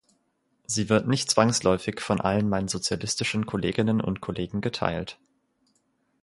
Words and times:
Sie 0.65 0.89
wird 0.89 1.07
nicht 1.07 1.29
zwangsläufig 1.29 1.99
von 2.01 2.19
allen 2.19 2.49
meinen 2.49 2.67
sozialistischen 2.67 3.45
Kolleginnen 3.45 4.01
und 4.01 4.19
Kollegen 4.19 4.59
geteilt. 4.59 5.19